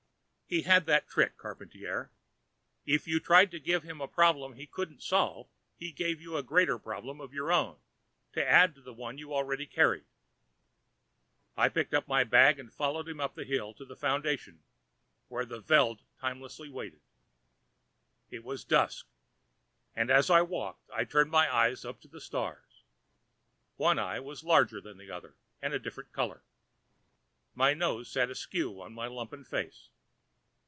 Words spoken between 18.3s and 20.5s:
was dusk, and as I